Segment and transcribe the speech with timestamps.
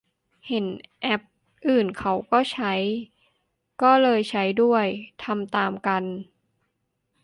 [0.47, 0.65] เห็น
[1.01, 1.21] แอป
[1.65, 2.73] อื่นเขาก็ใช้
[3.81, 4.85] ก็เลยใช้ด้วย
[5.23, 6.03] ทำตามกัน